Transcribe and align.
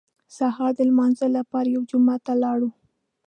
سهار 0.35 0.71
د 0.77 0.79
لمانځه 0.89 1.27
لپاره 1.37 1.67
یو 1.75 1.83
جومات 1.89 2.21
ته 2.27 2.33
لاړو. 2.43 2.69